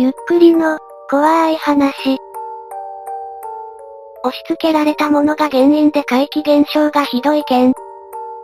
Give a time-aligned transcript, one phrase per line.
[0.00, 0.78] ゆっくりの、
[1.10, 2.18] 怖い話。
[4.22, 7.72] 押し付けられたものが原因で怪奇現象がひどい件。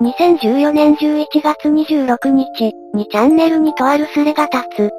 [0.03, 4.91] 2014年11月26日、2チャンネルにとあるスレが立つ。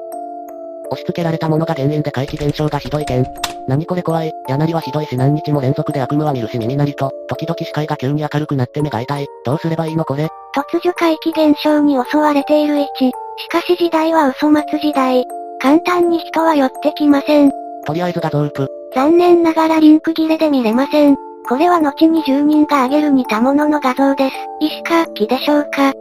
[0.91, 3.25] 押し付けられたものが原因で怪奇現象がひどい件。
[3.67, 4.31] 何これ怖い。
[4.47, 9.27] やなりはひどいし何日も連続で悪夢は見るし耳鳴りと、時々視界が急に明るくなって目が痛い。
[9.43, 10.29] どうすればいいのこれ。
[10.55, 12.85] 突如怪奇現象に襲われている1。
[12.85, 13.11] し
[13.49, 15.25] かし時代は嘘待つ時代。
[15.61, 17.51] 簡単に人は寄ってきません。
[17.85, 18.67] とりあえず画像ウープ。
[18.93, 21.15] 残念ながらリンク切れで見れません。
[21.47, 24.35] これは後に住人が挙げる似たものの画像です。
[24.59, 25.93] 医師か、気でしょうか。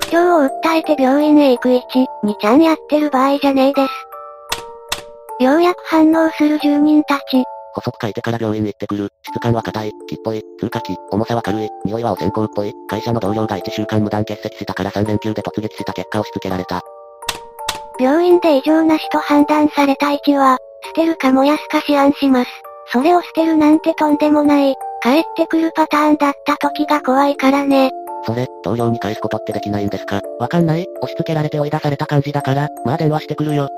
[0.00, 1.80] 不調を訴えて病院へ行く1、
[2.24, 5.44] 2ちゃんやってる場合じゃねえです。
[5.44, 7.22] ようやく反応する住人たち。
[7.72, 9.08] 細く書いてから病院行ってくる。
[9.22, 12.72] 質感は硬い、木っぽい、通過機、重さは軽い、匂いは汚染香っぽい。
[12.88, 16.82] 会社の同僚が1週間無断欠席したから3連休で突撃した結果押し付けられた。
[18.00, 22.50] 病院で異常なしと判断された位置は、捨てるか燃やすか思案します。
[22.92, 27.90] それを捨てるなんてとんでもない、帰ってくるパターンだった時が怖いからね。
[28.24, 30.20] それ、同僚に返すことってできないんですか？
[30.38, 30.86] わかんない？
[31.02, 33.68] 押し付けられて追い出された感じだから、まあ電話してくるよ。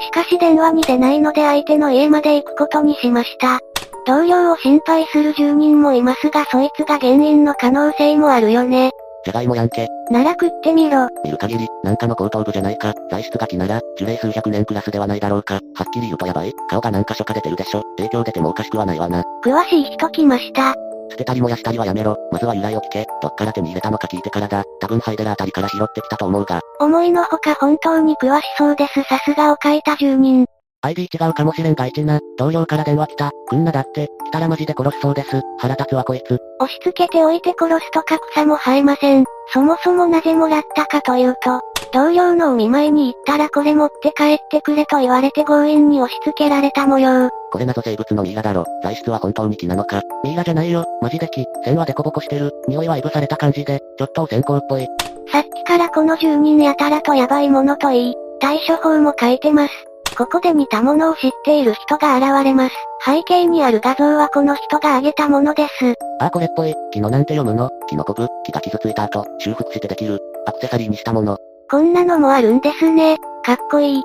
[0.00, 3.60] しかし電話に出ないので相手の家まで行くことにしました。
[4.06, 8.90] 同僚を心配する住人もいますがそいつが原因の可能性もあるよね。
[9.24, 9.88] じゃがいもやんけ。
[10.10, 11.08] なら食ってみろ。
[11.24, 12.92] 見る限り、なんかの後頭部じゃないか。
[13.10, 15.54] 材質が木なら、樹齢数百年クラスではないだろうか。
[15.54, 16.52] はっきり言うとやばい。
[16.68, 17.82] 顔が何箇所か出てるでしょ。
[17.96, 19.22] 影響出てもおかしくはないわな。
[19.44, 20.74] 詳しい人来ました。
[21.10, 22.16] 捨てたり燃やしたりはやめろ。
[22.32, 23.06] まずは由来を聞け。
[23.22, 24.64] どっから手に入れたのか聞いてからだ。
[24.80, 26.60] 多分ハイデラあたりから拾ってきたと思うが。
[26.80, 29.02] 思いのほか本当に詳しそうです。
[29.04, 30.46] さすがを書いた住人。
[30.84, 32.20] ID 違うかもしれんが一な。
[32.36, 33.30] 同僚から電話来た。
[33.48, 34.08] くんなだって。
[34.26, 35.40] 来たらマジで殺しそうです。
[35.58, 36.38] 腹立つわこいつ。
[36.60, 39.24] 押し付けておいて殺すとか草も生えません。
[39.52, 41.60] そもそもなぜもらったかというと、
[41.92, 47.30] 同僚のお見舞いに行ったらこれ持って帰ってくれと言われて強引に押し付けられた模様。
[47.50, 48.64] これ謎生物のミイラだろ。
[48.82, 50.02] 材質は本当に木なのか。
[50.22, 50.84] ミイラじゃないよ。
[51.00, 51.46] マジで木。
[51.64, 52.52] 線はデコボコしてる。
[52.68, 54.86] 匂いはいぶされた感じで、ちょっと汚染香っぽい。
[55.32, 59.72] さっきからこの住人やたらとヤバいものといい、対処法も書いてます。
[60.16, 62.74] ここで似たものを知っている人が現れます。
[63.04, 65.94] 背景にある画像はこの人が挙げたものです。
[66.20, 66.74] あ、これっぽい。
[66.92, 67.70] 木のなんて読むの？
[67.88, 70.20] 木のコブ、木が傷ついた後、修復してできる。
[70.46, 71.38] アクセサリーにしたもの。
[71.70, 73.18] こんなのもあるんですね。
[73.44, 74.02] かっこいい。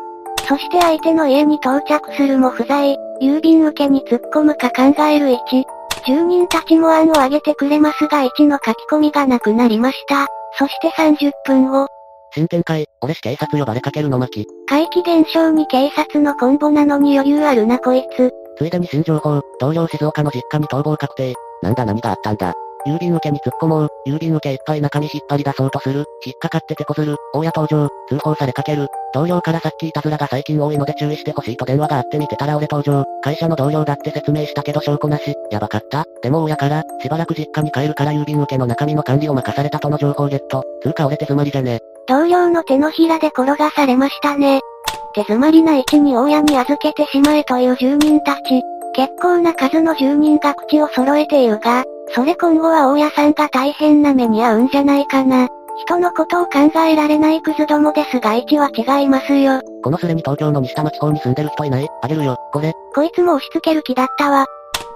[0.48, 2.98] そして相手の家に到着するも不在。
[3.22, 5.64] 郵便受けに突っ込むか考える1。
[6.08, 10.28] 住人たちも案を挙げてくれますが1の書き込みがなくなりました。
[10.58, 11.88] そして30分後、
[12.32, 14.46] 新展開、俺し警察呼ばれかけるの巻。
[14.68, 18.32] 怪奇現象に警察のコンボなのに余裕あるなこいつ。
[18.58, 21.34] ついでに新情報、同僚静岡の実家に逃亡確定。
[21.62, 22.54] なんだ何があったんだ。
[22.88, 23.90] 郵便受けに突っ込もう。
[24.08, 26.06] 郵便受けいっぱい中身引っ張り出そうとする。
[26.26, 27.18] 引っかかっててこずる。
[27.34, 27.90] 大家登場。
[28.08, 28.88] 通報されかける。
[29.14, 33.04] 同僚からさっきいたずらが最近多いので注意してほしいと電話があってみてたら俺登場。
[33.22, 35.34] 会社の同僚だって説明したけど証拠なし。
[35.52, 40.64] やばかったでも親から、しばらく実家に帰るから郵便受けの中身の管理を任されたとの情報ゲット。
[40.82, 41.80] つうか俺手詰まりじゃね。
[42.10, 44.62] 同僚の手のひらで転がされましたね。
[45.14, 48.64] 手詰まりな位置に大家に預けてしまえという住人たち。
[48.96, 51.84] 結構な数の住人が口を揃えているが、
[52.16, 55.48] それ今後は大家さんが大変な目に遭うんじゃないかな。
[55.86, 59.62] 人のことを考えられないクズどもですが位置は違いますよ。
[59.84, 61.88] このスレに東京の西多摩地方に住んでる人いない？
[62.02, 62.74] あげるよ、これ。
[62.96, 64.48] こいつも押し付ける気だったわ。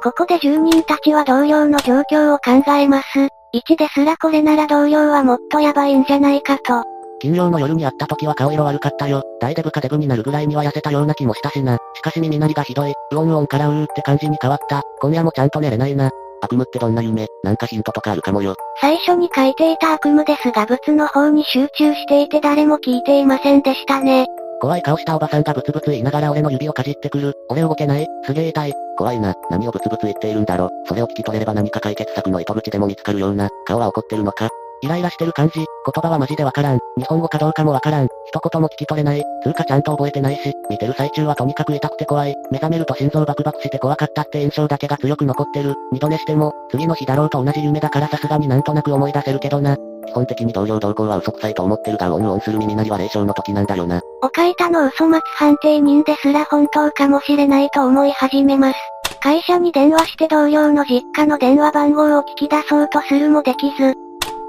[0.01, 3.27] ここで住人たちは同僚の状況を考えます。
[3.53, 6.83] 1ですらこれなら同僚はもっとやばいんじゃないかと。
[7.23, 9.23] 金曜の夜に会った時は顔色悪かったよ。
[9.39, 11.77] 大デブかデブになるぐらいには痩せたような気もしたしな。
[11.95, 12.91] しかし耳鳴りがひどい。
[13.13, 14.81] うおんうおんからうーって感じに変わった。
[14.99, 16.09] 今夜もちゃんと寝れないな。
[16.41, 17.27] 悪夢ってどんな夢？
[17.45, 18.57] なんかヒントとかあるかもよ。
[18.81, 24.27] 最初に書いていた悪夢ですが物の方に集中していて誰も聞いていませんでしたね。
[24.59, 27.35] 怖い顔したおばさんがブツブツ言いながら俺の指をかじってくる。
[27.47, 28.73] 俺動けないすげえ痛い。
[28.97, 29.33] 怖いな。
[29.49, 30.69] 何をブツブツ言っているんだろ。
[30.89, 33.47] それを聞き取れれば何か解決策の糸口でも見つかるような。
[33.65, 34.49] 顔は怒ってるのか？
[34.83, 36.79] イライラしてる感じ、言葉はマジでわからん。
[36.97, 38.07] 日本語かどうかもわからん。
[38.27, 39.23] 一言も聞き取れない。
[39.41, 42.35] つうかちゃんと覚えてないし、見てる最中はとにかく痛くて怖い。
[42.51, 45.73] 目覚めると心臓バクバクして怖かったって印象だけが強く残ってる。
[45.93, 49.77] 二度寝しても、次の日だろうと同じ夢だからさすがになんとなく思い出せるけどな。
[50.05, 54.01] 基本的に同僚同行は嘘くさいと思ってるがオンオンする耳鳴りは霊障の時なんだよな。
[54.21, 58.79] お書いたの嘘待つ判定人ですら本当かもしれないと思い始めます。
[59.21, 63.95] 会社に電話して同僚の実家の電話番号を聞き出そうとするもできず、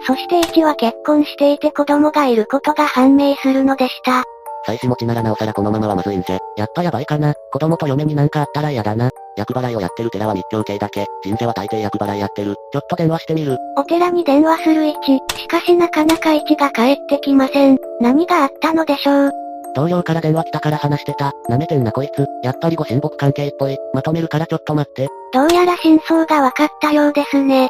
[0.06, 4.25] そして1は結婚していて子供がいることが判明するのでした。
[4.67, 6.39] 妻子持ちならなおさらこのままはまずいんじゃ。
[6.56, 7.35] やっぱやばいかな。
[7.53, 9.11] 子供と嫁になんかあったら嫌だな。
[9.37, 11.06] 厄払いをやってる寺は密教系だけ。
[11.23, 12.55] 神社は大抵厄払いやってる。
[12.73, 13.59] ちょっと電話してみる。
[13.77, 14.95] お寺に電話する1。
[15.37, 17.79] しかしなかなか1が返ってきません。
[18.00, 19.33] 何があったのでしょう。
[19.75, 21.33] 同僚から電話来たから話してた。
[21.50, 22.27] 舐めてんなこいつ。
[22.43, 23.77] やっぱりご親睦関係っぽい。
[23.93, 25.09] まとめるからちょっと待って。
[25.33, 27.69] どうやら真相が分かったようですね。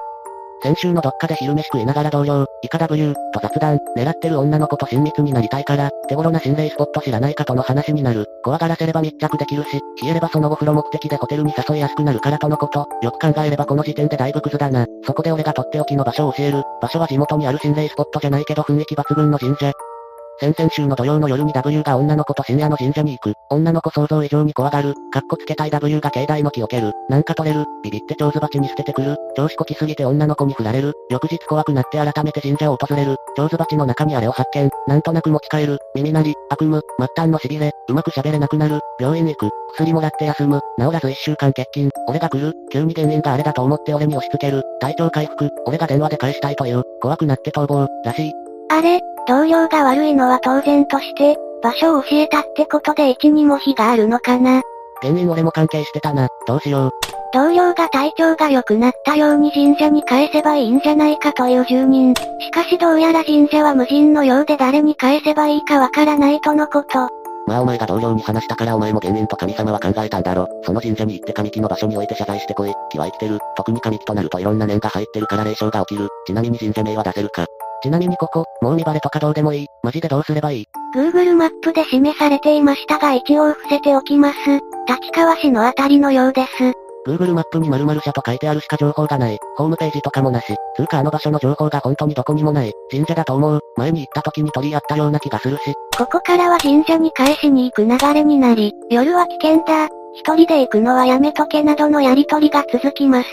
[0.64, 8.24] 先週のどっかで昼飯食いながら同僚、イカ W、と雑談、狙ってる女の子と親密になりたいから、手頃な心霊スポット知らないかとの話になる。
[8.42, 12.86] 怖がらせれば密着できるし、冷えればその後風呂目的でホテルに誘いやすくなるからとのこと。
[13.02, 14.86] よく考えればこの時点でだいぶクズだな。
[15.04, 16.62] そこで俺がとっておきの場所を教える。
[16.80, 19.70] 場所は地元にある心霊スポットじゃないけど雰囲気抜群の神社。
[20.40, 23.34] 先々週の土曜の夜に W が女の子と深夜の神社に行く。
[23.50, 24.94] 女の子想像以上に怖がる。
[25.12, 26.92] かっこつけたい W が境内の木を蹴る。
[27.08, 27.64] なんか取れる。
[27.82, 29.16] ビビって蝶ズバチに捨ててくる。
[29.36, 30.92] 調子こきすぎて女の子に振られる。
[31.10, 33.16] 翌日怖くなって改めて神社を訪れる。
[33.36, 34.70] 蝶ズバチの中にあれを発見。
[34.88, 35.78] なんとなく持ち帰る。
[35.94, 38.80] 耳鳴り、悪夢、末端の痺れ、うまく喋れなくなる。
[38.98, 39.50] 病院行く。
[39.74, 40.60] 薬もらって休む。
[40.78, 41.90] 治らず一週間欠勤。
[42.08, 42.52] 俺が来る。
[42.72, 44.62] 急に原因があれだと思って俺に押し付ける。
[44.80, 45.50] 体調回復。
[45.66, 46.82] 俺が電話で返したいという。
[47.00, 47.86] 怖くなって逃亡。
[48.04, 48.43] らしい。
[48.74, 54.62] あれ、同僚が悪いのは当然として、場所を教えたってことで一にも非があるのかな。
[55.00, 56.26] 原因俺も関係してたな。
[56.48, 56.90] どうしよう。
[57.32, 62.14] 同僚が体調が良くなったように神社に返せばいいんじゃないかという住人。
[62.40, 67.08] しかしどうやら神社は無人のようで誰に返せばいいかわからないとのこと。
[67.46, 70.48] まあお前が同僚に話したからお前も原因と神様は考えたんだろ。
[70.64, 72.72] その神社に行って神木の場所に置いて謝罪してこい。
[72.90, 73.38] 木は生きてる。
[73.56, 76.08] 特に神木となるといろんな念が入ってるから霊障が起きる。
[76.26, 77.46] ちなみに神社名は出せるか。
[77.84, 79.66] ちなみにここ、もう見バレとかどうでもいい。
[79.82, 84.38] マジでどうすればいい？Google マップで示されていましたが一応伏せておきます。
[84.88, 86.48] 立川市のあたりのようです。
[87.06, 89.38] Google マップに〇〇社と書いてあるしか情報がない。
[89.58, 90.46] ホームページとかもなし。
[90.74, 92.72] つうかあの場所の情報が本当にどこにもない。
[92.90, 93.60] 神社だと思う。
[93.76, 95.74] 前に行った時に取り合ったような気がするし。
[95.98, 103.28] ここからは神社に返しに行く流れになり、夜は危険だ、一人で行くのはやめとけなどのやりとりが続きます。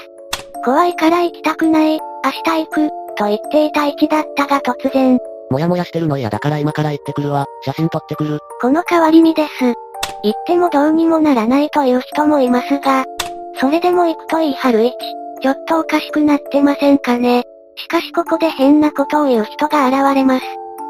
[0.66, 5.20] 怖いから行きたくない、明日行く、と言っていた位置だったが突然、
[5.52, 7.46] もやもやしてるの嫌だから今から行ってくるわ。
[7.66, 8.40] 写真撮ってくる。
[8.62, 9.50] この変わり身です。
[10.24, 13.06] 行ってもどうにもならないという人もいますが、
[13.60, 14.98] それでも行くと言い張る位置、
[15.42, 17.44] ちょっとおかしくなってませんかね。
[17.76, 20.46] しかしここで変なことを言う人が現れます。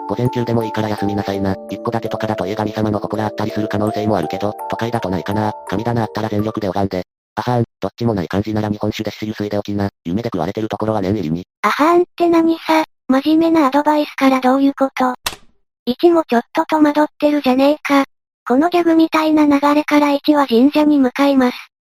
[0.07, 1.55] 午前中でもいいから休みなさいな。
[1.69, 5.53] 一戸建てとかだと家神様の祠あったりする可能性もあるけど、都会だとないかな。
[5.69, 7.03] 神棚あったら全力で拝んで。
[7.35, 9.89] あはーん、どっちもない感じなら日本酒で汁水でおきな。
[10.03, 11.45] 夢で食われてるところは念入りに。
[11.63, 15.13] あはーんって何さ、真面目なアドバイスからどういうこと
[15.87, 18.05] ？1もちょっと戸惑ってるじゃねえか。
[18.47, 21.57] このギャグみたいな流れから1は神社に向かいます。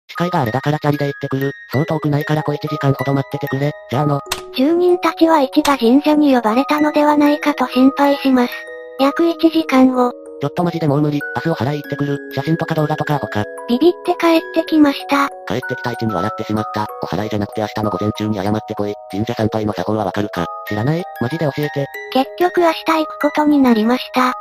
[0.09, 1.51] 視界があれだからチャリで行ってくる。
[1.71, 3.71] そう遠くないから小1時間ほど待っててくれ。
[3.89, 4.19] じゃあの、
[4.53, 8.53] 住人たちは1が神社に呼ばれたのではないかと心配します。
[8.99, 10.11] 約1時間後、
[10.43, 11.21] ちょっとマジでもう無理。
[11.37, 12.19] 明日お払い行ってくる。
[12.35, 13.45] 写真とか動画とか他。
[13.69, 15.29] ビビって帰ってきました。
[15.47, 16.85] 帰ってきた位置に笑ってしまった。
[17.01, 18.93] お払いじゃなくて明日の午前中に謝ってこい。
[19.09, 21.03] 神社参拝の作法はわかるか知らない？
[21.21, 21.85] マジで教えて。
[22.11, 24.33] 結局明日行くことになりました。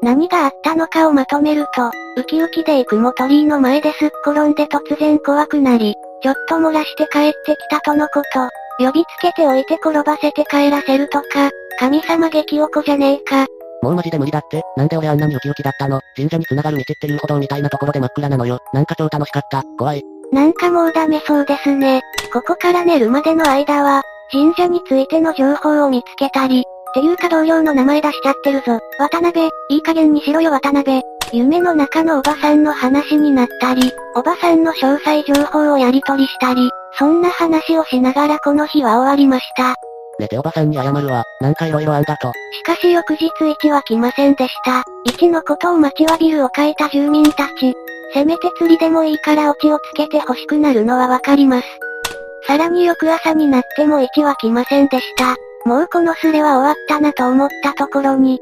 [0.00, 8.48] 何があったのかをまとめると、ウキウキで行くも鳥居の前ですっ転んで突然怖くなり、ちょっと漏らして帰ってきたとのこと。
[8.82, 13.46] 呼びつけておいて転ばせて帰らせるとか、神様激おこじゃねえか。
[13.82, 14.62] もうマジで無理だって。
[14.76, 16.00] なんで俺あんなにウキウキだったの？
[16.16, 18.58] 神社に繋がる道っていう歩道みたいなところで真っ暗なのよ。
[18.72, 19.62] なんか超楽しかった。
[19.78, 20.02] 怖い。
[20.32, 22.00] なんかもうダメそうですね。
[22.32, 24.02] ここから寝るまでの間は、
[24.32, 26.62] 神社についての情報を見つけたり、っ
[26.94, 28.80] ていうか同僚の名前出しちゃってるぞ。
[28.98, 31.02] 渡辺、いい加減にしろよ渡辺。
[31.32, 39.74] 夢の中のおばさんの話になったり、おばさんの詳細情報をやり取りしたり、そんな話をしながらこの日は終わりました。
[40.18, 41.24] 寝ておばさんに謝るわ。
[41.40, 42.32] なんか色々あんだと。
[42.52, 44.84] しかし翌日1は来ませんでした。
[45.10, 47.74] 1のことを待ちわびるを書いた住民たち。
[48.14, 51.66] せめて釣りでもいいからオチをつけて欲しくなるのはわかります。
[52.46, 55.36] さらに翌朝になっても1は来ませんでした。
[55.68, 58.40] もうこのスレは終わったなと思ったところに、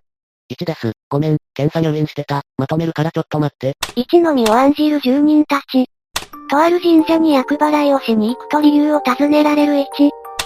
[0.53, 0.93] 1です。
[1.09, 2.43] ごめん、検査入院してた。
[2.59, 3.75] まとめるからちょっと待って。
[3.97, 5.87] 1の身を案じる住人たち。
[6.51, 9.85] とある神社に厄払いをしに行くと理由を尋ねられる1。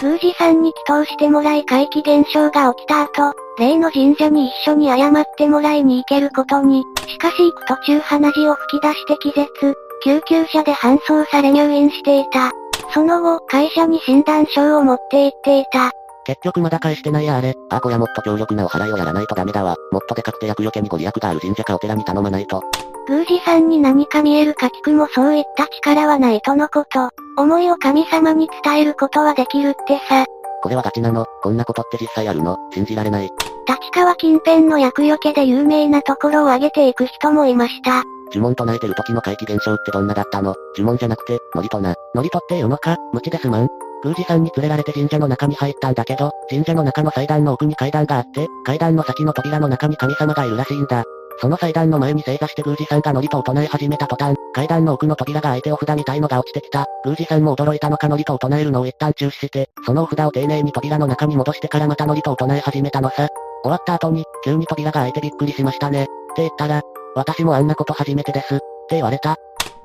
[0.01, 9.75] 宮司さんに祈祷してもらい怪奇現象が起きた後、例の神社に一緒に謝ってもらいに行けることに、しかし行く途中鼻血を吹き出して気絶、
[10.05, 12.53] 救急車で搬送され入院していた。
[12.95, 15.91] その後、会社に診断書を持って行っていた。
[16.29, 17.55] 結局まだ返してないやあれ。
[17.71, 19.77] あーこやもっと強力なお払いをやらないとダメだわ。
[19.91, 22.63] もっとでかくて厄除けにご利益がある神社かお寺に頼まないと。
[23.09, 27.09] 宮司さんに何か見えるか聞くもそういった力はないとのこと。
[27.39, 30.27] 思いを神様に伝えることはできるってさ。
[30.63, 33.31] これはガチなのこんなことって実際あるの信じられない。
[33.67, 38.03] 立川近辺の厄除けで有名なところを挙げていく人もいました。
[38.35, 40.55] 呪文唱えてる時の怪奇現象ってどんなだったの？
[40.77, 41.95] 呪文じゃなくて、ノリとな。
[42.15, 43.69] ノリとっていうのか無知ですまん。
[44.05, 51.05] 宮司さんに連れられて神社の中に入ったんだけど、神社の中の祭壇の奥に階段があって、階段の先の扉の中に神様がいるらしいんだ。
[51.41, 56.87] その祭壇の前に正座して宮司さんがノリとを唱え始めた途端、階段の奥の扉が開いてお札みたいのが落ちてきた。
[57.05, 63.29] 宮司さんも驚いたのかノリとを唱えるのを一旦中止して、そのお札を丁寧に扉の中に戻してからまたノリとを唱え始めたのさ。
[63.63, 66.05] 終わった後に、急に扉が開いてびっくりしましたね。
[66.05, 66.83] って言ったら、
[67.15, 68.57] 私もあんなこと初めてです。
[68.57, 69.37] って言われた。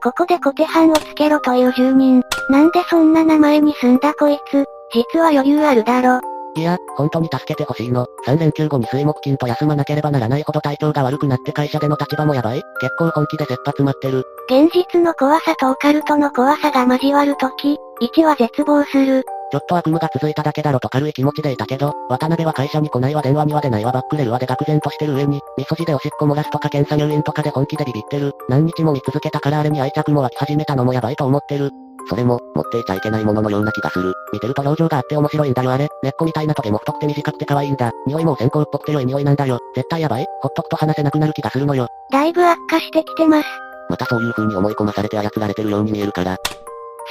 [0.04, 2.22] ここで小手半をつけろという住人。
[2.50, 4.66] なんでそんな名前に住んだこいつ。
[4.94, 6.20] 実は余裕あるだろ。
[6.58, 8.06] いや、本当に助けてほしいの。
[8.28, 12.62] 3連休後に水木金と休まなければならないほど体調が悪くなって会社での立場もやばい。
[12.82, 14.26] 結構本気で切羽詰まってる。
[14.50, 19.24] 現実の怖さとオカルトの怖さが交わるとき、1は絶望する。
[19.54, 28.32] ちょっと悪夢が続いただけだろと軽い気持ちでいたけど、渡辺は会社に来ないわ電話には出ないわバックレルはで愕然としてる上に、味噌汁でおしっこ漏らすとか検査入院とかで本気でビビってる。
[28.50, 31.70] 何日も見続けたからあれに愛着も湧き始めたのもやばいと思ってる。
[32.10, 34.12] それも、持っていちゃいけないもののような気がする。
[34.34, 35.88] 見てると表情があって面白いんだよあれ。
[36.02, 37.92] 根っこみたいなトゲも太くて短くて可愛いんだ。
[38.08, 39.60] 匂いも線香っぽくて良い匂いなんだよ。
[39.76, 40.26] 絶対やばい。
[40.42, 41.90] ほっとくと話せなくなる気がするのよ。
[42.12, 43.48] だいぶ悪化してきてます。
[43.88, 46.38] またそういう風に思い込まされて操られてるように見えるから。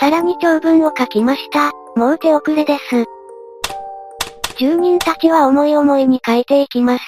[0.00, 1.70] さらに長文を書きました。
[1.94, 3.04] もう手遅れです。
[4.58, 7.04] 住人たちは思い思いに書いていきます。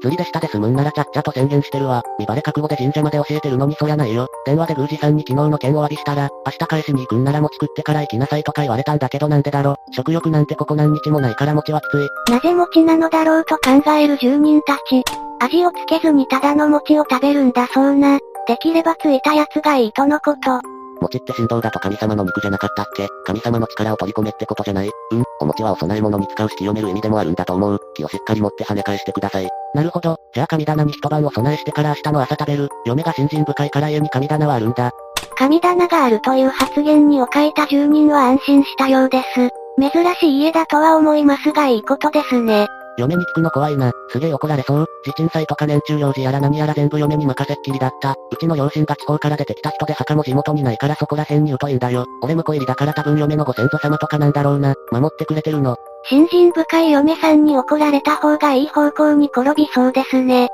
[0.00, 2.02] 釣りで下で済むんならちゃっちゃと宣言してるわ。
[2.18, 4.28] 見バレ覚悟で神社まで教えてるのにそりゃないよ。
[4.44, 9.76] 電話で宮司さんに昨日の件を詫びしたら、明日返しに行くんなら餅食ってから行きなさいとか言われたんだけどなんでだろ。
[9.92, 12.32] 食欲なんてここ何日もないから餅はきつい。
[12.32, 15.02] なぜ餅なのだろうと考える住人たち。
[15.40, 18.18] 味をつけずにただの餅を食べるんだそうな。
[18.46, 20.77] できればついたやつがいいとのこと。
[21.00, 23.08] 餅って神道だと神様の肉じゃなかったっけ？
[23.24, 24.90] 神様の力を取り込めってことじゃない？
[25.12, 27.80] うん、お餅はお供え物に使うし清める意味でもあるんだと思う。
[27.94, 29.48] 気をしっかり持って跳ね返してください。
[29.74, 30.18] なるほど。
[30.34, 32.68] じゃあ神棚に一晩お供えしてから明日の朝食べる。
[32.86, 34.90] 嫁が信心深いから家に神棚はあるんだ。
[35.36, 39.50] 神棚があるという発言にを書いた住人は安心したようです。
[39.80, 42.66] 珍しい家だとは思いますがいいことですね。
[42.98, 43.92] 嫁に聞くの怖いな。
[44.10, 44.86] すげえ怒られそう。
[45.04, 48.16] 地鎮祭とか年中用事やら何やら全部嫁に任せっきりだった。
[48.32, 52.04] うちの両親が地方から出てきた人で墓も地元にないからそこら辺に疎いんだよ。
[52.22, 54.74] 俺婿入りだから多分嫁のご先祖様とかなんだろうな。
[54.90, 55.76] 守ってくれてるの。
[56.04, 60.48] 信心深い嫁さんに怒られた方がいい方向に転びそうですね。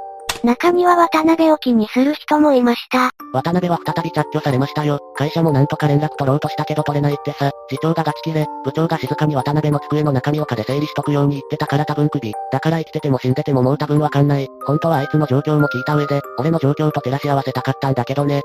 [0.44, 3.10] 中には渡辺を気にする人もいました。
[3.32, 5.00] 渡辺は再び着去されましたよ。
[5.16, 7.50] 会社もなんとか連絡取ろうとしたけど取れないってさ。
[7.68, 12.32] 次長がガチ切れ、部長が静かに渡辺の机の中身をかで整理しとくように言ってたから多分首。
[12.52, 14.48] だから生きてても死んでてももう多分わかんない。
[14.66, 18.42] 本当はあいつの状況も聞いた上で、俺の状況と照らし合わせたかったんだけどね。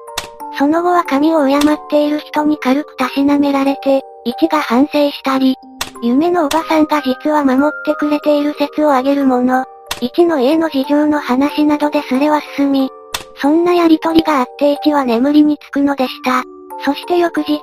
[0.57, 5.55] その後は神を敬っている人に軽くたしなめられて、一が反省したり、
[6.01, 9.65] 夢のおばさんが実は守ってくれている説を挙げるもの。
[10.01, 12.89] 1の家の事情の話などですれは進み、
[13.41, 16.43] そんなやりとりがあって1は眠りにつくのでした。
[16.85, 17.59] そして翌日、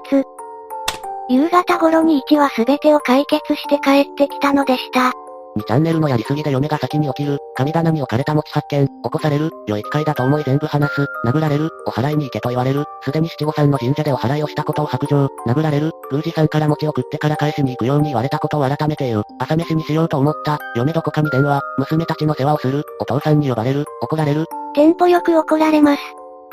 [1.31, 5.13] 夕方頃に1は全てを解決して帰ってきたのでした。
[5.57, 24.47] 2チャンネルのやりすぎで嫁が先に起きる、神棚に置かれた餅発見、起こされる、良い機会だと思い全部話す、殴られる、お祓いに行けと言われる、すでに七五三の神社でお祓いをしたことを白状、殴られる、宮司さんから餅を食ってから返しに行くように言われたことを改めて言う、朝飯にしようと思った、嫁どこかに電話、娘たちの世話をする、お父さんに呼ばれる、怒られる。
[24.75, 26.03] テンポよく怒られます。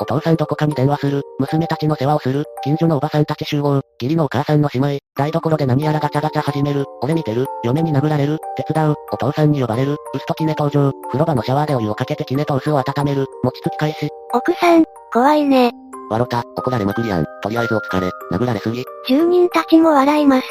[0.00, 14.08] お父さんどこかに電話する、娘たちの世話をする、近所のおばさんたち集合、義理のお母さんの姉妹、台所で何やらガチャガチャ始める、俺見てる、嫁に殴られる、手伝う、お父さんに呼ばれる、薄とキネ登場、風呂場のシャワーでお湯をかけてキネと薄を温める、餅つき返し。
[14.32, 15.72] 奥さん、怖いね。
[16.10, 17.24] わろた、怒られまくりやん。
[17.42, 18.84] とりあえずお疲れ、殴られすぎ。
[19.08, 20.46] 住人たちも笑います。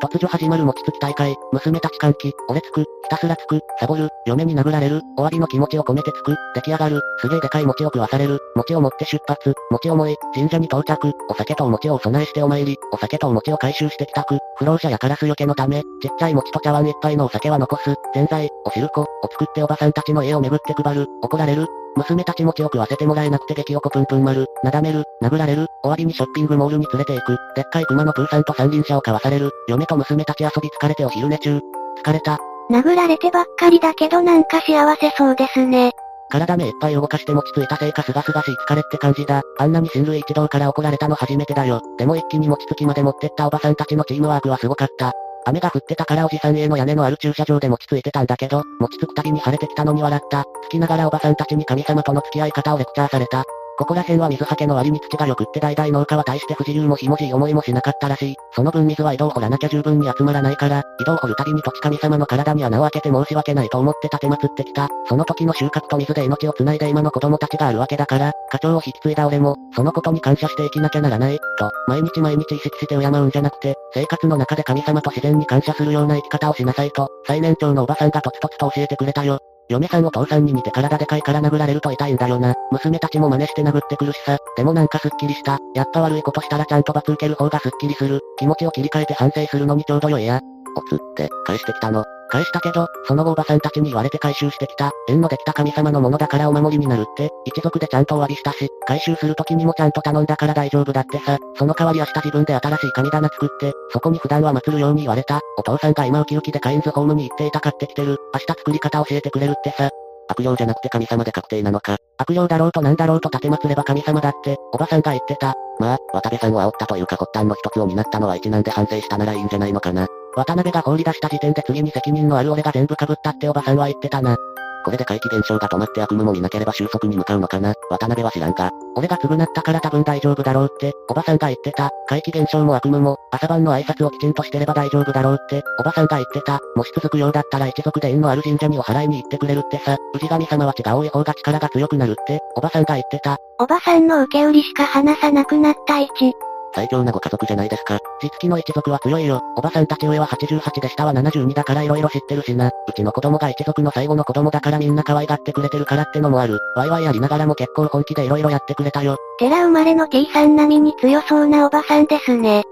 [0.00, 31.60] 突如始まる餅つき大会、娘たち歓喜、俺つく、ひたすらつく、サボる、嫁に殴られる、お詫びの気持ちを込めてつく、出来上がる、すげえでかい餅を食わされる、餅を持って出発、餅重い、神社に到着、お酒とお餅をお供えしてお参り、お酒とお餅を回収して帰宅、不老者やカラスよけのため、ちっちゃい餅と茶碗一杯のお酒は残す、ぜんざい、お汁粉、を作っておばさんたちの家を巡って配る、怒られる、娘たち餅を食わせてもらえなくて激おこぷんぷん丸、なだめる、殴られる、終わりにショッピングモールに連れて行く、でっかい熊のプーさんと三輪車を買わされる、嫁と娘たち遊び疲れてお昼寝中。
[32.02, 32.38] 疲れた。
[32.70, 35.92] 殴られてばっかりだけどなんか幸せそうですね。
[36.30, 39.42] 体目いっぱい動かして餅ついたせいかすがすがしい疲れって感じだ。
[39.58, 41.80] あんなに親類一同から怒られたの初めてだよ。
[41.98, 45.12] でも一気に餅つきまで持ってったおばさんたちのチームワークはすごかった。
[45.46, 50.44] 雨が降ってたからおじさん家の屋根のある駐車場で餅ついてたんだけど、餅つくたびに晴れてきたのに笑った。
[50.64, 53.44] つきながらおばさんたちに神様との付き合い方をレクチャーされた。
[53.80, 58.36] ここら辺は水はけの割に土が良くって代々農家は大して不自由もひもじい思いもしなかったらしい。
[58.54, 64.88] その分水は井戸を掘らなきゃ十分に集まらないから、井戸を掘るたびに土地神様の体に穴を開けて申し訳ないと思って立て祀ってきた。
[65.08, 79.38] その時の収穫と水で命を繋いで今の子供たちがあるわけだから、課長を引き継いだ俺も、そのことに感謝して生きなきゃならない、と、毎日毎日意識して敬うんじゃなくて、生活の中で神様と自然に感謝するような生き方をしなさいと、最年長のおばさんがとつとつと教えてくれたよ。
[79.70, 82.54] 嫁さんお父さんに似て体でかいから殴られると痛いんだよな。
[82.72, 84.36] 娘たちも真似して殴ってくるしさ。
[84.56, 85.60] でもなんかすっきりした。
[85.76, 88.20] やっぱ悪いことしたらちゃんと罰受ける方がすっきりする。
[88.36, 90.40] 気持ちを切り替えて反省するのにちょうど良いや。
[90.76, 92.04] おつって、返してきたの。
[92.30, 109.90] 返したけど、その後おばさんたちに言われて回収してきた、縁のできた神様のものだからお守りになるって、一族でちゃんとお詫びしたし、回収する時にもちゃんと頼んだから大丈夫だってさ、その代わり明日自分で新しい神棚作って、そこに普段は祀るように言われた、お父さんが今ウキウキでカインズホームに行っていた買ってきてる、明日作り方教えてくれるってさ、
[110.30, 111.96] 悪霊じゃなくて神様で確定なのか。
[112.18, 115.54] 悪霊だろうとなんだろうと立て祭れば神様だって、おばさんが言ってた。
[115.78, 120.06] まあ、渡部さんを煽ったというか発端の一つを担ったのは一難で反省したならいいんじゃないのかな。
[120.36, 124.36] 渡辺が放り出した時点で次に責任のある俺が全部被ったっておばさんは言ってたな。
[124.82, 128.70] これで怪奇現象が止まって悪夢も見なければ収束に向かうのかな渡辺は知らんが。
[128.96, 131.90] 俺が償ったから多分大丈夫だろうって、おばさんが言ってた。
[132.08, 136.60] 怪奇現象も悪夢も、朝晩の挨拶をきちんとしてれば大丈夫だろうって、おばさんが言ってた。
[136.76, 139.96] もし続くようだったら一族で縁のある神社にお祓いに行ってくれるってさ。
[140.14, 143.36] 氏神様は血が多い方が力が強くなるって、おばさんが言ってた。
[143.58, 146.32] おばさんの受け売りしか話さなくなった位置。
[146.74, 147.98] 最強なご家族じゃないですか。
[148.22, 149.40] 実機の一族は強いよ。
[149.56, 152.68] おばさんたち上は88で下は72だから色々知ってるしな。
[152.68, 156.58] うちの子供が一族の最後の子供だからみんな可愛がってくれてるからってのもある。
[156.76, 159.16] ワイワイやりながらも結構本気で色々やってくれたよ。
[159.38, 162.64] 寺生まれの T さん並みに強そうなおばさんですね。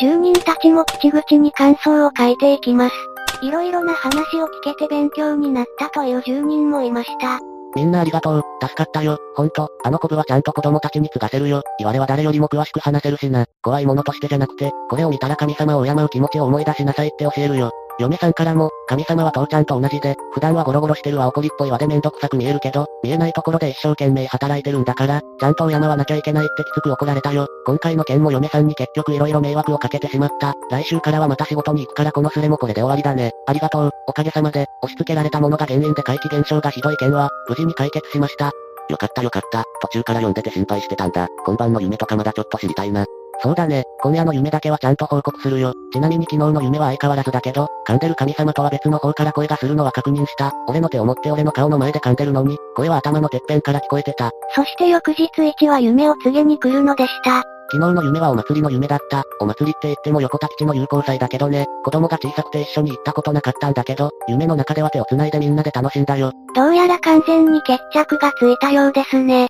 [0.00, 2.94] 住人たちも口々に感想を書いていきます。
[3.42, 7.40] 色々な話を聞けて勉強になったという住人もいました。
[7.76, 8.42] みんなありがとう。
[8.62, 9.18] 助かったよ。
[9.34, 11.62] ほんと、あのコブはちゃんと子供たちに継がせるよ。
[11.78, 13.44] 言われは誰よりも詳しく話せるしな。
[13.62, 17.70] 怖いものとしてじゃなくて、これを見たら神様を敬う気持ちを思い出しなさいって教えるよ。
[17.98, 27.46] 嫁さんからも、神様は父ちゃんと同じで、普段はゴロゴロしてるわ怒りっぽいわでめんどくさく見えるけど、見えないところで一生懸命働いてるんだから、ちゃんと敬わなきゃいけないってきつく怒られたよ。
[27.64, 30.54] 今回の件も嫁さんに結局色々迷惑をかけてしまった。
[30.70, 33.32] 来週からはまた仕事に行くからこのスレもこれで終わりだね。
[33.46, 33.90] ありがとう。
[34.08, 38.52] おかげさまで、押し付けられたものが原因で怪奇現象がひどい件は、無事に解決しました。
[38.88, 39.64] よかったよかった。
[39.80, 41.28] 途中から読んでて心配してたんだ。
[41.44, 43.04] 今晩の夢とかまだちょっと知りたいな。
[43.42, 45.72] そうだね、今夜の夢だけはちゃんと報告するよ。
[45.92, 50.52] ちなみに昨日の夢は相変わらずだけど、噛んでる神様とは別の方から声がするのは確認した。
[50.68, 54.30] 俺の手を持って俺の顔の前で噛んでるのに、声は頭のてっぺんから聞こえてた。
[54.54, 57.42] そして翌日一は夢を告げに来るのでした。
[57.72, 59.24] 昨日の夢はお祭りの夢だった。
[59.40, 61.66] お祭りって言っても横田基地の友好祭だけどね。
[61.84, 66.32] 子供が小さくて一緒に行ったことなかったんだけど、夢の中では手を繋いでみんなで楽しんだよ。
[66.54, 69.48] どうやら完全に決着がついたようですね。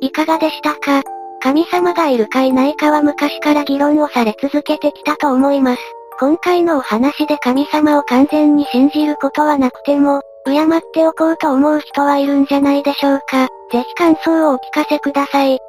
[0.00, 1.02] いかがでしたか？
[1.46, 5.82] 神様がいるかいないかは昔から議論をされ続けてきたと思います。
[6.18, 13.46] 今回のお話で神様を完全に信じることはなくても、敬っておこうと思う人はいるんじゃないでしょうか。
[13.70, 15.60] ぜひ感想をお聞かせください。